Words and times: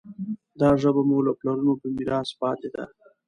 دا 0.59 0.69
ژبه 0.81 1.01
مو 1.09 1.17
له 1.27 1.31
پلرونو 1.39 1.73
په 1.81 1.87
میراث 1.95 2.29
پاتې 2.41 2.67
ده. 2.73 2.83